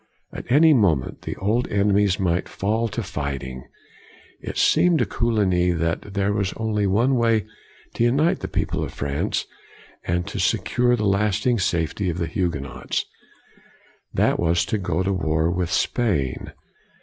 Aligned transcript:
At 0.33 0.51
any 0.51 0.73
moment, 0.73 1.21
the 1.21 1.35
old 1.35 1.67
enemies 1.67 2.19
might 2.19 2.49
fall 2.49 2.87
to 2.87 3.03
fighting. 3.03 3.67
It 4.39 4.57
seemed 4.57 4.97
to 4.97 5.05
Coligny 5.05 5.69
that 5.73 6.15
there 6.15 6.33
was 6.33 6.53
only 6.57 6.87
one 6.87 7.17
way 7.17 7.45
to 7.93 8.03
unite 8.05 8.39
the 8.39 8.47
people 8.47 8.83
of 8.83 8.91
France, 8.91 9.45
and 10.03 10.25
to 10.25 10.39
secure 10.39 10.95
the 10.95 11.05
lasting 11.05 11.59
safety 11.59 12.09
of 12.09 12.17
the 12.17 12.25
Hugue 12.25 12.59
nots. 12.59 13.05
That 14.11 14.39
was 14.39 14.65
to 14.65 14.79
go 14.79 15.03
to 15.03 15.13
war 15.13 15.51
with 15.51 15.69
Spain. 15.71 16.51